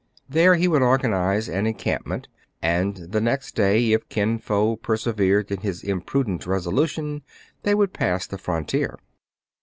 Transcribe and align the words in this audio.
There 0.27 0.55
he 0.55 0.67
would 0.67 0.81
organize 0.81 1.47
an 1.47 1.67
encampment; 1.67 2.27
and 2.59 2.95
the 2.97 3.21
next 3.21 3.53
day, 3.53 3.91
if 3.93 4.09
Kin 4.09 4.39
Fo 4.39 4.75
persevered 4.75 5.51
in 5.51 5.59
his 5.59 5.83
imprudent 5.83 6.47
resolution, 6.47 7.21
they 7.61 7.75
would 7.75 7.93
pass 7.93 8.25
the 8.25 8.39
frontier. 8.39 8.97